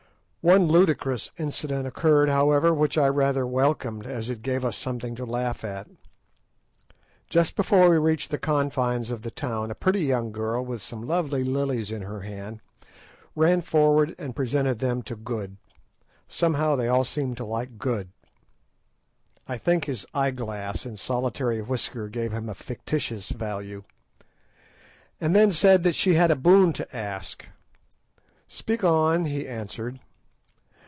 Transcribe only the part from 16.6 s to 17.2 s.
they all